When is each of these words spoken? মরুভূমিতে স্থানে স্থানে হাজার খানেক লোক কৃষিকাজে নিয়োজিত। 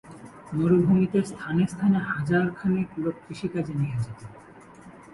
মরুভূমিতে 0.57 1.19
স্থানে 1.31 1.63
স্থানে 1.73 1.97
হাজার 2.11 2.45
খানেক 2.57 2.89
লোক 3.03 3.15
কৃষিকাজে 3.25 3.73
নিয়োজিত। 3.81 4.19